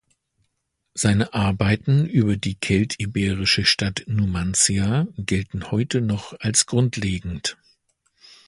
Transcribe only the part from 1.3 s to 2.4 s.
Arbeiten über